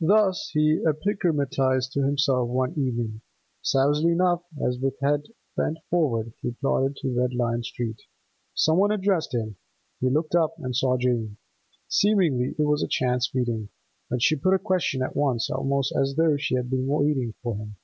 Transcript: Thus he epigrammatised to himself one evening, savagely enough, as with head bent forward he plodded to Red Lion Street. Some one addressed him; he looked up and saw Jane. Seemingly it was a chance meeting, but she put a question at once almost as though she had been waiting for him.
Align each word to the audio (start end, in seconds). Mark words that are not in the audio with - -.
Thus 0.00 0.50
he 0.54 0.84
epigrammatised 0.86 1.92
to 1.92 2.04
himself 2.04 2.48
one 2.48 2.78
evening, 2.78 3.22
savagely 3.60 4.12
enough, 4.12 4.44
as 4.64 4.78
with 4.78 4.94
head 5.02 5.24
bent 5.56 5.78
forward 5.90 6.32
he 6.40 6.52
plodded 6.52 6.94
to 6.98 7.12
Red 7.12 7.34
Lion 7.34 7.64
Street. 7.64 8.02
Some 8.54 8.78
one 8.78 8.92
addressed 8.92 9.34
him; 9.34 9.56
he 10.00 10.10
looked 10.10 10.36
up 10.36 10.54
and 10.60 10.76
saw 10.76 10.96
Jane. 10.96 11.38
Seemingly 11.88 12.54
it 12.56 12.66
was 12.66 12.84
a 12.84 12.88
chance 12.88 13.34
meeting, 13.34 13.68
but 14.08 14.22
she 14.22 14.36
put 14.36 14.54
a 14.54 14.60
question 14.60 15.02
at 15.02 15.16
once 15.16 15.50
almost 15.50 15.92
as 16.00 16.14
though 16.14 16.36
she 16.36 16.54
had 16.54 16.70
been 16.70 16.86
waiting 16.86 17.34
for 17.42 17.56
him. 17.56 17.74